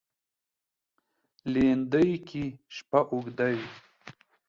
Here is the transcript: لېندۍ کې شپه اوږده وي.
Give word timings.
لېندۍ 1.51 2.11
کې 2.27 2.43
شپه 2.75 2.99
اوږده 3.13 3.47
وي. 3.55 3.67